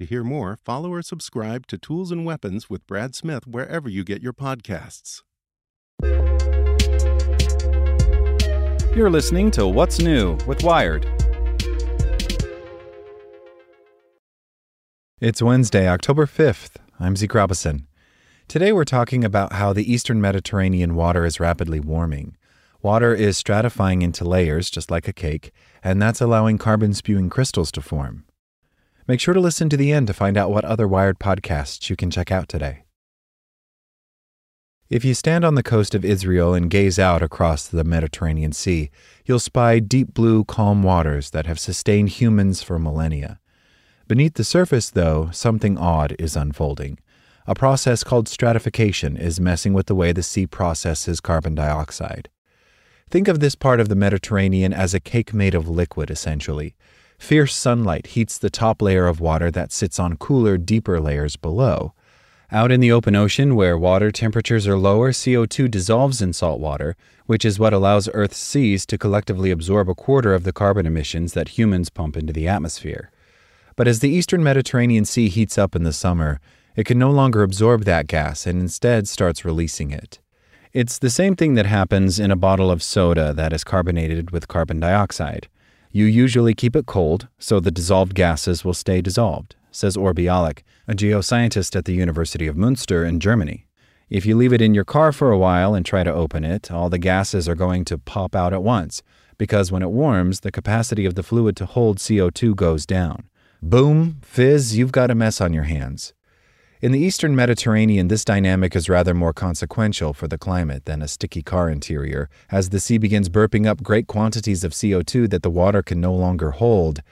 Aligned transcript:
To 0.00 0.06
hear 0.06 0.22
more, 0.22 0.56
follow 0.64 0.92
or 0.92 1.02
subscribe 1.02 1.66
to 1.66 1.76
Tools 1.76 2.12
and 2.12 2.24
Weapons 2.24 2.70
with 2.70 2.86
Brad 2.86 3.16
Smith 3.16 3.48
wherever 3.48 3.88
you 3.88 4.04
get 4.04 4.22
your 4.22 4.32
podcasts. 4.32 5.22
You're 8.94 9.10
listening 9.10 9.50
to 9.50 9.66
What's 9.66 9.98
New 9.98 10.38
with 10.46 10.62
Wired. 10.62 11.04
It's 15.20 15.42
Wednesday, 15.42 15.88
October 15.88 16.26
5th. 16.26 16.76
I'm 17.00 17.16
Zeke 17.16 17.34
Robison. 17.34 17.88
Today 18.46 18.70
we're 18.70 18.84
talking 18.84 19.24
about 19.24 19.54
how 19.54 19.72
the 19.72 19.92
eastern 19.92 20.20
Mediterranean 20.20 20.94
water 20.94 21.26
is 21.26 21.40
rapidly 21.40 21.80
warming. 21.80 22.36
Water 22.82 23.16
is 23.16 23.42
stratifying 23.42 24.04
into 24.04 24.24
layers, 24.24 24.70
just 24.70 24.92
like 24.92 25.08
a 25.08 25.12
cake, 25.12 25.50
and 25.82 26.00
that's 26.00 26.20
allowing 26.20 26.56
carbon 26.56 26.94
spewing 26.94 27.28
crystals 27.28 27.72
to 27.72 27.82
form. 27.82 28.26
Make 29.08 29.20
sure 29.20 29.32
to 29.32 29.40
listen 29.40 29.70
to 29.70 29.76
the 29.78 29.90
end 29.90 30.06
to 30.08 30.12
find 30.12 30.36
out 30.36 30.50
what 30.50 30.66
other 30.66 30.86
Wired 30.86 31.18
podcasts 31.18 31.88
you 31.88 31.96
can 31.96 32.10
check 32.10 32.30
out 32.30 32.46
today. 32.46 32.84
If 34.90 35.02
you 35.02 35.14
stand 35.14 35.46
on 35.46 35.54
the 35.54 35.62
coast 35.62 35.94
of 35.94 36.04
Israel 36.04 36.52
and 36.52 36.68
gaze 36.68 36.98
out 36.98 37.22
across 37.22 37.66
the 37.66 37.84
Mediterranean 37.84 38.52
Sea, 38.52 38.90
you'll 39.24 39.38
spy 39.38 39.78
deep 39.78 40.12
blue, 40.12 40.44
calm 40.44 40.82
waters 40.82 41.30
that 41.30 41.46
have 41.46 41.58
sustained 41.58 42.10
humans 42.10 42.62
for 42.62 42.78
millennia. 42.78 43.40
Beneath 44.08 44.34
the 44.34 44.44
surface, 44.44 44.90
though, 44.90 45.30
something 45.32 45.78
odd 45.78 46.14
is 46.18 46.36
unfolding. 46.36 46.98
A 47.46 47.54
process 47.54 48.04
called 48.04 48.28
stratification 48.28 49.16
is 49.16 49.40
messing 49.40 49.72
with 49.72 49.86
the 49.86 49.94
way 49.94 50.12
the 50.12 50.22
sea 50.22 50.46
processes 50.46 51.20
carbon 51.20 51.54
dioxide. 51.54 52.28
Think 53.08 53.26
of 53.26 53.40
this 53.40 53.54
part 53.54 53.80
of 53.80 53.88
the 53.88 53.96
Mediterranean 53.96 54.74
as 54.74 54.92
a 54.92 55.00
cake 55.00 55.32
made 55.32 55.54
of 55.54 55.66
liquid, 55.66 56.10
essentially. 56.10 56.74
Fierce 57.18 57.54
sunlight 57.54 58.08
heats 58.08 58.38
the 58.38 58.48
top 58.48 58.80
layer 58.80 59.06
of 59.06 59.20
water 59.20 59.50
that 59.50 59.72
sits 59.72 59.98
on 59.98 60.16
cooler, 60.16 60.56
deeper 60.56 61.00
layers 61.00 61.36
below. 61.36 61.92
Out 62.50 62.72
in 62.72 62.80
the 62.80 62.92
open 62.92 63.14
ocean, 63.14 63.54
where 63.54 63.76
water 63.76 64.10
temperatures 64.10 64.66
are 64.66 64.78
lower, 64.78 65.12
CO2 65.12 65.70
dissolves 65.70 66.22
in 66.22 66.32
salt 66.32 66.60
water, 66.60 66.96
which 67.26 67.44
is 67.44 67.58
what 67.58 67.74
allows 67.74 68.08
Earth's 68.14 68.38
seas 68.38 68.86
to 68.86 68.96
collectively 68.96 69.50
absorb 69.50 69.90
a 69.90 69.94
quarter 69.94 70.32
of 70.32 70.44
the 70.44 70.52
carbon 70.52 70.86
emissions 70.86 71.34
that 71.34 71.58
humans 71.58 71.90
pump 71.90 72.16
into 72.16 72.32
the 72.32 72.48
atmosphere. 72.48 73.10
But 73.76 73.86
as 73.86 74.00
the 74.00 74.08
eastern 74.08 74.42
Mediterranean 74.42 75.04
Sea 75.04 75.28
heats 75.28 75.58
up 75.58 75.76
in 75.76 75.82
the 75.82 75.92
summer, 75.92 76.40
it 76.74 76.86
can 76.86 76.98
no 76.98 77.10
longer 77.10 77.42
absorb 77.42 77.84
that 77.84 78.06
gas 78.06 78.46
and 78.46 78.58
instead 78.58 79.06
starts 79.06 79.44
releasing 79.44 79.90
it. 79.90 80.18
It's 80.72 80.98
the 80.98 81.10
same 81.10 81.36
thing 81.36 81.54
that 81.54 81.66
happens 81.66 82.18
in 82.18 82.30
a 82.30 82.36
bottle 82.36 82.70
of 82.70 82.82
soda 82.82 83.34
that 83.34 83.52
is 83.52 83.64
carbonated 83.64 84.30
with 84.30 84.48
carbon 84.48 84.80
dioxide. 84.80 85.48
You 85.90 86.04
usually 86.04 86.54
keep 86.54 86.76
it 86.76 86.86
cold 86.86 87.28
so 87.38 87.60
the 87.60 87.70
dissolved 87.70 88.14
gases 88.14 88.64
will 88.64 88.74
stay 88.74 89.00
dissolved 89.00 89.56
says 89.70 89.96
Or 89.96 90.12
Bialik, 90.12 90.62
a 90.86 90.94
geoscientist 90.94 91.76
at 91.76 91.84
the 91.84 91.94
University 91.94 92.46
of 92.46 92.56
Münster 92.56 93.08
in 93.08 93.20
Germany. 93.20 93.66
If 94.10 94.24
you 94.24 94.36
leave 94.36 94.52
it 94.52 94.62
in 94.62 94.74
your 94.74 94.84
car 94.84 95.12
for 95.12 95.30
a 95.30 95.38
while 95.38 95.74
and 95.74 95.84
try 95.84 96.02
to 96.02 96.12
open 96.12 96.44
it, 96.44 96.70
all 96.70 96.88
the 96.88 96.98
gases 96.98 97.48
are 97.48 97.54
going 97.54 97.84
to 97.86 97.98
pop 97.98 98.34
out 98.34 98.52
at 98.52 98.62
once, 98.62 99.02
because 99.36 99.70
when 99.70 99.82
it 99.82 99.90
warms, 99.90 100.40
the 100.40 100.50
capacity 100.50 101.04
of 101.04 101.14
the 101.14 101.22
fluid 101.22 101.56
to 101.56 101.66
hold 101.66 101.98
CO2 101.98 102.56
goes 102.56 102.86
down. 102.86 103.28
Boom, 103.62 104.18
fizz, 104.22 104.76
you've 104.76 104.92
got 104.92 105.10
a 105.10 105.14
mess 105.14 105.40
on 105.40 105.52
your 105.52 105.64
hands. 105.64 106.14
In 106.80 106.92
the 106.92 107.00
eastern 107.00 107.34
Mediterranean, 107.34 108.06
this 108.06 108.24
dynamic 108.24 108.76
is 108.76 108.88
rather 108.88 109.12
more 109.12 109.32
consequential 109.32 110.14
for 110.14 110.28
the 110.28 110.38
climate 110.38 110.84
than 110.84 111.02
a 111.02 111.08
sticky 111.08 111.42
car 111.42 111.68
interior, 111.68 112.30
as 112.52 112.68
the 112.68 112.78
sea 112.78 112.98
begins 112.98 113.28
burping 113.28 113.66
up 113.66 113.82
great 113.82 114.06
quantities 114.06 114.62
of 114.62 114.70
CO2 114.70 115.28
that 115.30 115.42
the 115.42 115.50
water 115.50 115.82
can 115.82 116.00
no 116.00 116.14
longer 116.14 116.52
hold, 116.52 117.02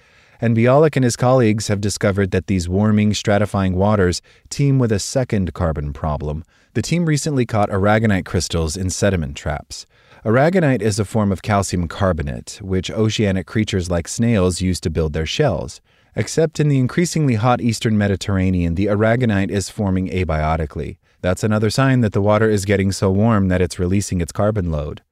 and 0.41 0.57
Bialik 0.57 0.95
and 0.95 1.05
his 1.05 1.17
colleagues 1.17 1.67
have 1.67 1.81
discovered 1.81 2.31
that 2.31 2.47
these 2.47 2.69
warming, 2.69 3.11
stratifying 3.11 3.73
waters 3.73 4.23
teem 4.51 4.79
with 4.79 4.93
a 4.93 5.01
second 5.01 5.53
carbon 5.53 5.93
problem. 5.93 6.45
The 6.75 6.83
team 6.83 7.05
recently 7.05 7.45
caught 7.45 7.71
aragonite 7.71 8.25
crystals 8.25 8.77
in 8.77 8.89
sediment 8.91 9.37
traps. 9.37 9.85
Aragonite 10.25 10.83
is 10.83 11.01
a 11.01 11.05
form 11.05 11.33
of 11.33 11.43
calcium 11.43 11.89
carbonate, 11.89 12.61
which 12.63 12.89
oceanic 12.89 13.49
creatures 13.49 13.91
like 13.91 14.07
snails 14.07 14.61
use 14.61 14.79
to 14.83 14.91
build 14.91 15.13
their 15.13 15.27
shells. 15.27 15.81
Except 16.19 16.59
in 16.59 16.69
the 16.69 16.79
increasingly 16.79 17.35
hot 17.35 17.61
eastern 17.61 17.99
Mediterranean, 17.99 18.75
the 18.75 18.87
aragonite 18.87 19.51
is 19.51 19.69
forming 19.69 20.09
abiotically. 20.09 20.97
That's 21.21 21.45
another 21.45 21.69
sign 21.69 22.01
that 22.01 22.15
the 22.15 22.23
water 22.23 22.49
is 22.49 22.65
getting 22.65 22.91
so 22.91 23.11
warm 23.11 23.49
that 23.49 23.61
it's 23.61 23.79
releasing 23.79 24.23
its 24.23 24.33
carbon 24.33 24.71
load. 24.71 25.03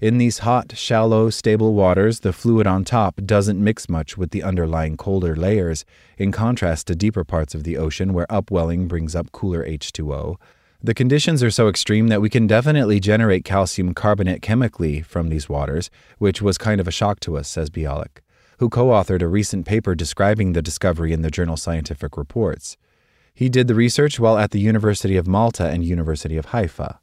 In 0.00 0.18
these 0.18 0.40
hot, 0.40 0.76
shallow, 0.76 1.30
stable 1.30 1.74
waters, 1.74 2.20
the 2.20 2.32
fluid 2.32 2.66
on 2.66 2.84
top 2.84 3.16
doesn't 3.24 3.62
mix 3.62 3.88
much 3.88 4.16
with 4.16 4.30
the 4.30 4.44
underlying 4.44 4.96
colder 4.96 5.34
layers, 5.34 5.84
in 6.16 6.30
contrast 6.30 6.86
to 6.86 6.94
deeper 6.94 7.24
parts 7.24 7.54
of 7.54 7.64
the 7.64 7.76
ocean 7.76 8.12
where 8.12 8.30
upwelling 8.30 8.86
brings 8.86 9.16
up 9.16 9.32
cooler 9.32 9.66
H2O. 9.66 10.36
The 10.80 10.94
conditions 10.94 11.42
are 11.42 11.50
so 11.50 11.68
extreme 11.68 12.06
that 12.08 12.20
we 12.20 12.30
can 12.30 12.46
definitely 12.46 13.00
generate 13.00 13.44
calcium 13.44 13.94
carbonate 13.94 14.42
chemically 14.42 15.02
from 15.02 15.28
these 15.28 15.48
waters, 15.48 15.90
which 16.18 16.40
was 16.40 16.56
kind 16.56 16.80
of 16.80 16.86
a 16.86 16.92
shock 16.92 17.18
to 17.20 17.36
us, 17.36 17.48
says 17.48 17.70
Bialik, 17.70 18.18
who 18.58 18.68
co 18.68 18.86
authored 18.86 19.22
a 19.22 19.28
recent 19.28 19.66
paper 19.66 19.94
describing 19.94 20.52
the 20.52 20.62
discovery 20.62 21.12
in 21.12 21.22
the 21.22 21.30
journal 21.30 21.56
Scientific 21.56 22.16
Reports. 22.16 22.76
He 23.34 23.48
did 23.48 23.68
the 23.68 23.74
research 23.74 24.18
while 24.18 24.38
at 24.38 24.50
the 24.50 24.60
University 24.60 25.16
of 25.16 25.26
Malta 25.26 25.68
and 25.68 25.84
University 25.84 26.36
of 26.36 26.46
Haifa. 26.46 27.00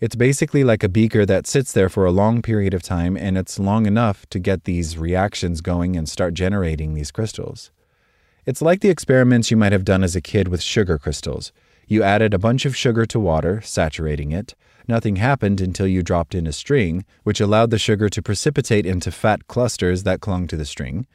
It's 0.00 0.16
basically 0.16 0.64
like 0.64 0.82
a 0.82 0.88
beaker 0.88 1.24
that 1.26 1.46
sits 1.46 1.72
there 1.72 1.88
for 1.88 2.04
a 2.04 2.10
long 2.10 2.42
period 2.42 2.74
of 2.74 2.82
time, 2.82 3.16
and 3.16 3.38
it's 3.38 3.58
long 3.58 3.86
enough 3.86 4.26
to 4.30 4.38
get 4.38 4.64
these 4.64 4.98
reactions 4.98 5.60
going 5.60 5.96
and 5.96 6.08
start 6.08 6.34
generating 6.34 6.94
these 6.94 7.10
crystals. 7.10 7.70
It's 8.46 8.60
like 8.60 8.80
the 8.80 8.90
experiments 8.90 9.50
you 9.50 9.56
might 9.56 9.72
have 9.72 9.84
done 9.84 10.02
as 10.02 10.16
a 10.16 10.20
kid 10.20 10.48
with 10.48 10.62
sugar 10.62 10.98
crystals. 10.98 11.52
You 11.86 12.02
added 12.02 12.32
a 12.32 12.38
bunch 12.38 12.64
of 12.64 12.76
sugar 12.76 13.04
to 13.06 13.20
water, 13.20 13.60
saturating 13.60 14.32
it. 14.32 14.54
Nothing 14.86 15.16
happened 15.16 15.60
until 15.60 15.86
you 15.86 16.02
dropped 16.02 16.34
in 16.34 16.46
a 16.46 16.52
string, 16.52 17.04
which 17.22 17.40
allowed 17.40 17.70
the 17.70 17.78
sugar 17.78 18.08
to 18.08 18.22
precipitate 18.22 18.86
into 18.86 19.10
fat 19.10 19.46
clusters 19.48 20.02
that 20.02 20.20
clung 20.20 20.46
to 20.48 20.56
the 20.56 20.64
string. 20.64 21.06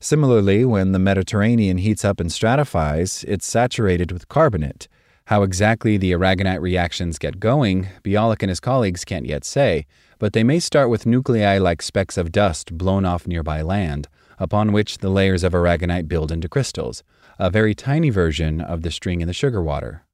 Similarly, 0.00 0.64
when 0.64 0.92
the 0.92 0.98
Mediterranean 0.98 1.78
heats 1.78 2.04
up 2.04 2.20
and 2.20 2.30
stratifies, 2.30 3.24
it's 3.26 3.46
saturated 3.46 4.12
with 4.12 4.28
carbonate. 4.28 4.86
How 5.26 5.42
exactly 5.42 5.96
the 5.96 6.12
aragonite 6.12 6.62
reactions 6.62 7.18
get 7.18 7.40
going, 7.40 7.88
Bialik 8.02 8.42
and 8.42 8.48
his 8.48 8.60
colleagues 8.60 9.04
can't 9.04 9.26
yet 9.26 9.44
say, 9.44 9.86
but 10.18 10.32
they 10.32 10.42
may 10.42 10.58
start 10.58 10.88
with 10.88 11.04
nuclei 11.04 11.58
like 11.58 11.82
specks 11.82 12.16
of 12.16 12.32
dust 12.32 12.78
blown 12.78 13.04
off 13.04 13.26
nearby 13.26 13.60
land, 13.60 14.08
upon 14.38 14.72
which 14.72 14.98
the 14.98 15.10
layers 15.10 15.44
of 15.44 15.52
aragonite 15.52 16.08
build 16.08 16.32
into 16.32 16.48
crystals, 16.48 17.02
a 17.38 17.50
very 17.50 17.74
tiny 17.74 18.08
version 18.08 18.60
of 18.60 18.82
the 18.82 18.90
string 18.90 19.20
in 19.20 19.26
the 19.26 19.34
sugar 19.34 19.62
water. 19.62 20.04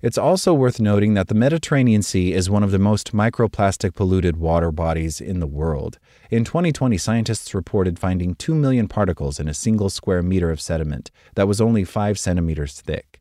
It's 0.00 0.16
also 0.16 0.54
worth 0.54 0.78
noting 0.78 1.14
that 1.14 1.26
the 1.26 1.34
Mediterranean 1.34 2.02
Sea 2.02 2.32
is 2.32 2.48
one 2.48 2.62
of 2.62 2.70
the 2.70 2.78
most 2.78 3.12
microplastic 3.12 3.96
polluted 3.96 4.36
water 4.36 4.70
bodies 4.70 5.20
in 5.20 5.40
the 5.40 5.46
world. 5.48 5.98
In 6.30 6.44
2020, 6.44 6.96
scientists 6.96 7.52
reported 7.52 7.98
finding 7.98 8.36
2 8.36 8.54
million 8.54 8.86
particles 8.86 9.40
in 9.40 9.48
a 9.48 9.54
single 9.54 9.90
square 9.90 10.22
meter 10.22 10.52
of 10.52 10.60
sediment 10.60 11.10
that 11.34 11.48
was 11.48 11.60
only 11.60 11.82
5 11.82 12.16
centimeters 12.16 12.80
thick. 12.80 13.20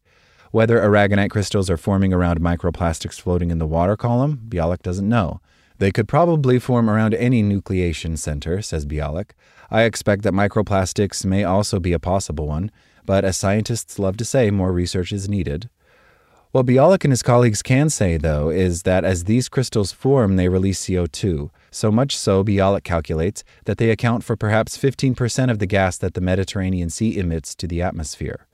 Whether 0.52 0.78
aragonite 0.80 1.32
crystals 1.32 1.68
are 1.72 1.78
forming 1.78 2.14
around 2.14 2.42
microplastics 2.42 3.20
floating 3.20 3.50
in 3.50 3.58
the 3.58 3.66
water 3.66 3.98
column, 3.98 4.40
Bialik 4.48 4.84
doesn't 4.84 5.10
know. 5.10 5.42
They 5.80 5.92
could 5.92 6.08
probably 6.08 6.60
form 6.60 6.92
around 6.92 7.16
any 7.16 7.42
nucleation 7.42 8.20
center, 8.20 8.62
says 8.62 8.86
Bialik. 8.86 9.32
I 9.72 9.82
expect 9.82 10.22
that 10.24 10.34
microplastics 10.34 11.26
may 11.26 11.44
also 11.44 11.80
be 11.80 11.94
a 11.94 12.00
possible 12.00 12.46
one, 12.46 12.70
but 13.04 13.26
as 13.26 13.36
scientists 13.36 13.98
love 13.98 14.16
to 14.18 14.26
say, 14.26 14.52
more 14.52 14.72
research 14.72 15.12
is 15.12 15.28
needed. 15.28 15.72
What 16.58 16.66
Bialik 16.66 17.04
and 17.04 17.12
his 17.12 17.22
colleagues 17.22 17.62
can 17.62 17.88
say, 17.88 18.18
though, 18.18 18.50
is 18.50 18.82
that 18.82 19.06
as 19.06 19.26
these 19.26 19.48
crystals 19.48 19.92
form, 19.92 20.38
they 20.38 20.50
release 20.50 20.84
CO2. 20.84 21.52
So 21.70 21.92
much 21.92 22.18
so, 22.18 22.44
Bialik 22.44 22.84
calculates 22.84 23.44
that 23.66 23.78
they 23.78 23.92
account 23.92 24.24
for 24.24 24.36
perhaps 24.36 24.76
15% 24.76 25.52
of 25.52 25.60
the 25.60 25.68
gas 25.68 26.00
that 26.00 26.16
the 26.16 26.20
Mediterranean 26.20 26.90
Sea 26.90 27.16
emits 27.20 27.54
to 27.54 27.68
the 27.68 27.84
atmosphere. 27.84 28.48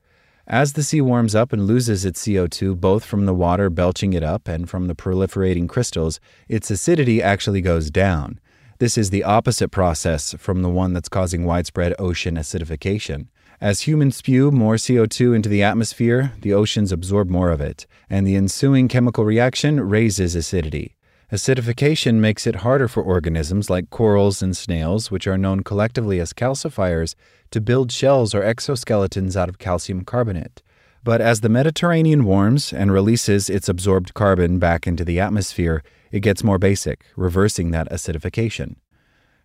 As 0.46 0.74
the 0.74 0.84
sea 0.84 1.00
warms 1.00 1.34
up 1.34 1.54
and 1.54 1.66
loses 1.66 2.04
its 2.04 2.22
CO2 2.28 2.78
both 2.78 3.06
from 3.06 3.26
the 3.26 3.34
water 3.34 3.70
belching 3.70 4.12
it 4.12 4.22
up 4.22 4.50
and 4.50 4.70
from 4.70 4.88
the 4.88 4.96
proliferating 4.96 5.70
crystals, 5.70 6.20
its 6.50 6.70
acidity 6.70 7.24
actually 7.24 7.62
goes 7.62 7.90
down. 7.90 8.38
This 8.80 8.98
is 8.98 9.12
the 9.12 9.24
opposite 9.24 9.70
process 9.70 10.36
from 10.38 10.62
the 10.62 10.70
one 10.70 10.92
that's 10.92 11.08
causing 11.08 11.46
widespread 11.46 11.96
ocean 11.98 12.36
acidification. 12.36 13.28
As 13.64 13.88
humans 13.88 14.18
spew 14.18 14.52
more 14.52 14.76
CO2 14.76 15.34
into 15.34 15.48
the 15.48 15.64
atmosphere, 15.64 16.34
the 16.42 16.52
oceans 16.52 16.92
absorb 16.92 17.30
more 17.30 17.50
of 17.50 17.62
it, 17.62 17.88
and 18.10 18.28
the 18.28 18.36
ensuing 18.36 18.90
chemical 18.90 19.24
reaction 19.24 19.80
raises 19.80 20.36
acidity. 20.36 20.98
Acidification 21.32 22.16
makes 22.16 22.46
it 22.46 22.56
harder 22.56 22.90
for 22.90 23.02
organisms 23.02 23.70
like 23.70 23.90
corals 23.90 24.42
and 24.42 24.58
snails, 24.58 25.12
which 25.12 25.28
are 25.28 25.38
known 25.38 25.64
collectively 25.64 26.20
as 26.20 26.34
calcifiers, 26.34 27.16
to 27.52 27.62
build 27.62 27.90
shells 27.90 28.36
or 28.36 28.42
exoskeletons 28.42 29.38
out 29.38 29.48
of 29.48 29.60
calcium 29.60 30.04
carbonate. 30.04 30.62
But 31.02 31.22
as 31.22 31.40
the 31.40 31.48
Mediterranean 31.48 32.26
warms 32.26 32.74
and 32.74 32.92
releases 32.92 33.50
its 33.50 33.70
absorbed 33.70 34.14
carbon 34.14 34.60
back 34.60 34.86
into 34.86 35.06
the 35.06 35.22
atmosphere, 35.22 35.84
it 36.12 36.20
gets 36.20 36.44
more 36.44 36.60
basic, 36.60 37.06
reversing 37.16 37.72
that 37.72 37.90
acidification. 37.90 38.76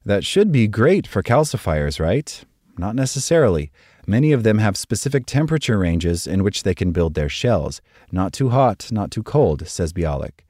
That 0.05 0.25
should 0.25 0.51
be 0.51 0.67
great 0.67 1.07
for 1.07 1.23
calcifiers, 1.23 2.01
right? 2.01 2.45
Not 2.77 2.95
necessarily. 2.95 3.71
Many 4.09 4.33
of 4.33 4.43
them 4.43 4.57
have 4.57 4.79
specific 4.79 5.27
temperature 5.27 5.79
ranges 5.79 6.27
in 6.27 6.43
which 6.43 6.63
they 6.63 6.75
can 6.75 6.93
build 6.93 7.13
their 7.13 7.29
shells. 7.29 7.83
Not 8.11 8.33
too 8.33 8.49
hot, 8.49 8.91
not 8.91 9.11
too 9.11 9.23
cold, 9.23 9.69
says 9.69 9.93
Bialik. 9.93 10.47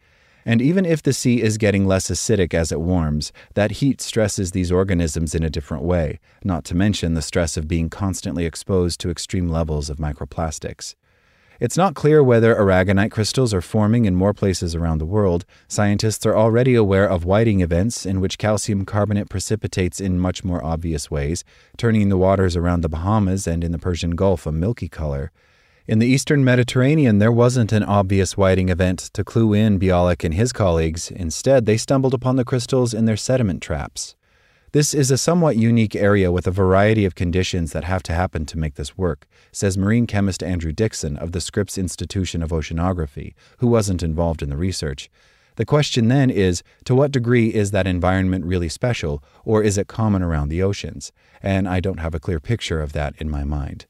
And 0.46 0.62
even 0.62 0.86
if 0.86 1.02
the 1.02 1.12
sea 1.12 1.42
is 1.42 1.58
getting 1.58 1.84
less 1.84 2.08
acidic 2.08 2.54
as 2.54 2.70
it 2.70 2.80
warms, 2.80 3.32
that 3.54 3.82
heat 3.82 4.00
stresses 4.00 4.52
these 4.52 4.70
organisms 4.70 5.34
in 5.34 5.42
a 5.42 5.50
different 5.50 5.82
way, 5.82 6.20
not 6.44 6.64
to 6.66 6.76
mention 6.76 7.14
the 7.14 7.20
stress 7.20 7.56
of 7.56 7.66
being 7.66 7.90
constantly 7.90 8.46
exposed 8.46 9.00
to 9.00 9.10
extreme 9.10 9.48
levels 9.48 9.90
of 9.90 9.96
microplastics. 9.96 10.94
It's 11.60 11.76
not 11.76 11.96
clear 11.96 12.22
whether 12.22 12.54
aragonite 12.54 13.10
crystals 13.10 13.52
are 13.52 13.60
forming 13.60 14.04
in 14.04 14.14
more 14.14 14.32
places 14.32 14.76
around 14.76 14.98
the 14.98 15.04
world. 15.04 15.44
Scientists 15.66 16.24
are 16.24 16.36
already 16.36 16.76
aware 16.76 17.08
of 17.10 17.24
whiting 17.24 17.62
events 17.62 18.06
in 18.06 18.20
which 18.20 18.38
calcium 18.38 18.84
carbonate 18.84 19.28
precipitates 19.28 20.00
in 20.00 20.20
much 20.20 20.44
more 20.44 20.64
obvious 20.64 21.10
ways, 21.10 21.42
turning 21.76 22.10
the 22.10 22.16
waters 22.16 22.54
around 22.54 22.82
the 22.82 22.88
Bahamas 22.88 23.48
and 23.48 23.64
in 23.64 23.72
the 23.72 23.78
Persian 23.78 24.12
Gulf 24.12 24.46
a 24.46 24.52
milky 24.52 24.88
color. 24.88 25.32
In 25.88 25.98
the 25.98 26.06
eastern 26.06 26.44
Mediterranean, 26.44 27.18
there 27.18 27.32
wasn't 27.32 27.72
an 27.72 27.82
obvious 27.82 28.36
whiting 28.36 28.68
event 28.68 29.10
to 29.14 29.24
clue 29.24 29.52
in 29.52 29.80
Bialik 29.80 30.22
and 30.22 30.34
his 30.34 30.52
colleagues. 30.52 31.10
Instead, 31.10 31.66
they 31.66 31.76
stumbled 31.76 32.14
upon 32.14 32.36
the 32.36 32.44
crystals 32.44 32.94
in 32.94 33.06
their 33.06 33.16
sediment 33.16 33.62
traps. 33.62 34.14
This 34.72 34.92
is 34.92 35.10
a 35.10 35.16
somewhat 35.16 35.56
unique 35.56 35.96
area 35.96 36.30
with 36.30 36.46
a 36.46 36.50
variety 36.50 37.06
of 37.06 37.14
conditions 37.14 37.72
that 37.72 37.84
have 37.84 38.02
to 38.02 38.12
happen 38.12 38.44
to 38.44 38.58
make 38.58 38.74
this 38.74 38.98
work, 38.98 39.26
says 39.50 39.78
marine 39.78 40.06
chemist 40.06 40.42
Andrew 40.42 40.72
Dickson 40.72 41.16
of 41.16 41.32
the 41.32 41.40
Scripps 41.40 41.78
Institution 41.78 42.42
of 42.42 42.50
Oceanography, 42.50 43.32
who 43.58 43.66
wasn't 43.66 44.02
involved 44.02 44.42
in 44.42 44.50
the 44.50 44.58
research. 44.58 45.08
The 45.56 45.64
question 45.64 46.08
then 46.08 46.28
is 46.28 46.62
to 46.84 46.94
what 46.94 47.12
degree 47.12 47.48
is 47.48 47.70
that 47.70 47.86
environment 47.86 48.44
really 48.44 48.68
special, 48.68 49.24
or 49.42 49.62
is 49.62 49.78
it 49.78 49.88
common 49.88 50.22
around 50.22 50.50
the 50.50 50.62
oceans? 50.62 51.12
And 51.42 51.66
I 51.66 51.80
don't 51.80 52.00
have 52.00 52.14
a 52.14 52.20
clear 52.20 52.38
picture 52.38 52.82
of 52.82 52.92
that 52.92 53.14
in 53.16 53.30
my 53.30 53.44
mind. 53.44 53.86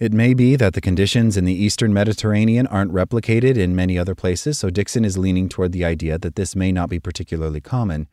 It 0.00 0.12
may 0.12 0.34
be 0.34 0.56
that 0.56 0.74
the 0.74 0.80
conditions 0.80 1.36
in 1.36 1.44
the 1.44 1.54
eastern 1.54 1.94
Mediterranean 1.94 2.66
aren't 2.66 2.92
replicated 2.92 3.56
in 3.56 3.76
many 3.76 3.96
other 3.96 4.16
places, 4.16 4.58
so 4.58 4.68
Dickson 4.68 5.04
is 5.04 5.16
leaning 5.16 5.48
toward 5.48 5.70
the 5.70 5.84
idea 5.84 6.18
that 6.18 6.34
this 6.34 6.56
may 6.56 6.72
not 6.72 6.90
be 6.90 6.98
particularly 6.98 7.60
common. 7.60 8.08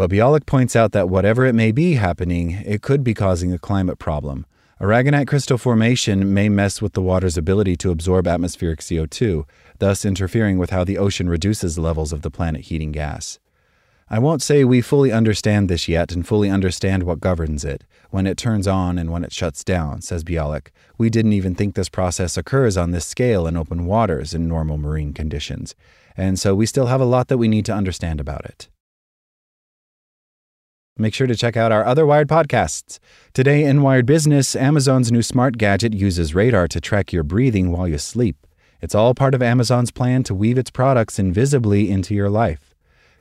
But 0.00 0.12
Bialik 0.12 0.46
points 0.46 0.76
out 0.76 0.92
that 0.92 1.10
whatever 1.10 1.44
it 1.44 1.54
may 1.54 1.72
be 1.72 1.96
happening, 1.96 2.52
it 2.64 2.80
could 2.80 3.04
be 3.04 3.12
causing 3.12 3.52
a 3.52 3.58
climate 3.58 3.98
problem. 3.98 4.46
Aragonite 4.80 5.26
crystal 5.26 5.58
formation 5.58 6.32
may 6.32 6.48
mess 6.48 6.80
with 6.80 6.94
the 6.94 7.02
water's 7.02 7.36
ability 7.36 7.76
to 7.76 7.90
absorb 7.90 8.26
atmospheric 8.26 8.80
CO2, 8.80 9.44
thus 9.78 10.06
interfering 10.06 10.56
with 10.56 10.70
how 10.70 10.84
the 10.84 10.96
ocean 10.96 11.28
reduces 11.28 11.78
levels 11.78 12.14
of 12.14 12.22
the 12.22 12.30
planet 12.30 12.62
heating 12.62 12.92
gas. 12.92 13.38
I 14.08 14.18
won't 14.18 14.40
say 14.40 14.64
we 14.64 14.80
fully 14.80 15.12
understand 15.12 15.68
this 15.68 15.86
yet 15.86 16.12
and 16.12 16.26
fully 16.26 16.48
understand 16.48 17.02
what 17.02 17.20
governs 17.20 17.62
it, 17.62 17.84
when 18.08 18.26
it 18.26 18.38
turns 18.38 18.66
on 18.66 18.96
and 18.96 19.12
when 19.12 19.22
it 19.22 19.34
shuts 19.34 19.62
down, 19.62 20.00
says 20.00 20.24
Bialik. 20.24 20.68
We 20.96 21.10
didn't 21.10 21.34
even 21.34 21.54
think 21.54 21.74
this 21.74 21.90
process 21.90 22.38
occurs 22.38 22.78
on 22.78 22.92
this 22.92 23.04
scale 23.04 23.46
in 23.46 23.54
open 23.54 23.84
waters 23.84 24.32
in 24.32 24.48
normal 24.48 24.78
marine 24.78 25.12
conditions, 25.12 25.74
and 26.16 26.38
so 26.38 26.54
we 26.54 26.64
still 26.64 26.86
have 26.86 27.02
a 27.02 27.04
lot 27.04 27.28
that 27.28 27.36
we 27.36 27.48
need 27.48 27.66
to 27.66 27.74
understand 27.74 28.18
about 28.18 28.46
it. 28.46 28.70
Make 31.00 31.14
sure 31.14 31.26
to 31.26 31.34
check 31.34 31.56
out 31.56 31.72
our 31.72 31.82
other 31.82 32.04
Wired 32.04 32.28
podcasts. 32.28 32.98
Today 33.32 33.64
in 33.64 33.80
Wired 33.80 34.04
Business, 34.04 34.54
Amazon's 34.54 35.10
new 35.10 35.22
smart 35.22 35.56
gadget 35.56 35.94
uses 35.94 36.34
radar 36.34 36.68
to 36.68 36.78
track 36.78 37.10
your 37.10 37.22
breathing 37.22 37.72
while 37.72 37.88
you 37.88 37.96
sleep. 37.96 38.46
It's 38.82 38.94
all 38.94 39.14
part 39.14 39.34
of 39.34 39.40
Amazon's 39.40 39.90
plan 39.90 40.24
to 40.24 40.34
weave 40.34 40.58
its 40.58 40.70
products 40.70 41.18
invisibly 41.18 41.90
into 41.90 42.14
your 42.14 42.28
life. 42.28 42.74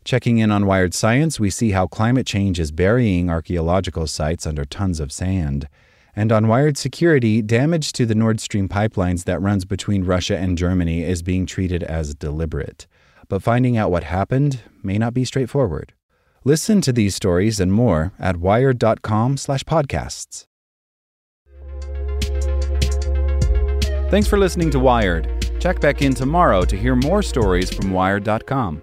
Checking 0.03 0.39
in 0.39 0.51
on 0.51 0.65
Wired 0.65 0.93
Science, 0.93 1.39
we 1.39 1.49
see 1.49 1.71
how 1.71 1.87
climate 1.87 2.27
change 2.27 2.59
is 2.59 2.73
burying 2.73 3.29
archaeological 3.29 4.07
sites 4.07 4.45
under 4.45 4.65
tons 4.65 4.99
of 4.99 5.13
sand. 5.13 5.69
And 6.13 6.33
on 6.33 6.49
Wired 6.49 6.77
Security, 6.77 7.41
damage 7.41 7.93
to 7.93 8.05
the 8.05 8.15
Nord 8.15 8.41
Stream 8.41 8.67
pipelines 8.67 9.23
that 9.23 9.41
runs 9.41 9.63
between 9.63 10.03
Russia 10.03 10.37
and 10.37 10.57
Germany 10.57 11.03
is 11.03 11.21
being 11.21 11.45
treated 11.45 11.83
as 11.83 12.13
deliberate. 12.13 12.87
But 13.29 13.41
finding 13.41 13.77
out 13.77 13.89
what 13.89 14.03
happened 14.03 14.59
may 14.83 14.97
not 14.97 15.13
be 15.13 15.23
straightforward. 15.23 15.93
Listen 16.43 16.81
to 16.81 16.93
these 16.93 17.15
stories 17.15 17.59
and 17.59 17.73
more 17.73 18.13
at 18.19 18.37
wired.com/podcasts. 18.37 20.45
Thanks 24.09 24.27
for 24.27 24.39
listening 24.39 24.71
to 24.71 24.79
Wired. 24.79 25.27
Check 25.59 25.79
back 25.81 26.01
in 26.01 26.15
tomorrow 26.15 26.63
to 26.63 26.75
hear 26.75 26.95
more 26.95 27.21
stories 27.21 27.71
from 27.71 27.91
wired.com. 27.91 28.81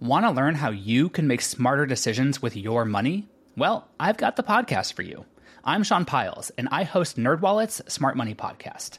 Want 0.00 0.26
to 0.26 0.30
learn 0.30 0.54
how 0.54 0.70
you 0.70 1.08
can 1.08 1.26
make 1.26 1.40
smarter 1.40 1.86
decisions 1.86 2.40
with 2.40 2.56
your 2.56 2.84
money? 2.84 3.28
Well, 3.56 3.88
I've 4.00 4.16
got 4.16 4.36
the 4.36 4.42
podcast 4.42 4.94
for 4.94 5.02
you. 5.02 5.24
I'm 5.64 5.82
Sean 5.82 6.04
Pyles, 6.04 6.50
and 6.56 6.68
I 6.70 6.84
host 6.84 7.16
NerdWallet's 7.16 7.92
Smart 7.92 8.16
Money 8.16 8.34
Podcast. 8.34 8.98